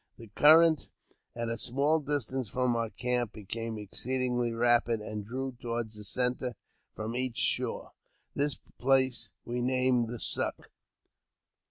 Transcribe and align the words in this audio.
The 0.17 0.29
current, 0.29 0.87
at 1.35 1.47
a 1.49 1.59
small 1.59 1.99
distance 1.99 2.49
from 2.49 2.75
our 2.75 2.89
camp, 2.89 3.33
became 3.33 3.77
exceedingly 3.77 4.51
rapid, 4.51 4.99
and 4.99 5.23
drew 5.23 5.55
toward 5.61 5.91
the 5.91 6.03
centre 6.03 6.55
from 6.95 7.15
each 7.15 7.37
shore. 7.37 7.91
This 8.33 8.55
place 8.79 9.31
we 9.45 9.61
named 9.61 10.07
the 10.09 10.17
Suck. 10.19 10.71